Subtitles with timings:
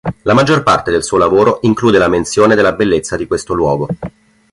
[0.23, 3.87] La maggior parte del suo lavoro include la menzione della bellezza di questo luogo.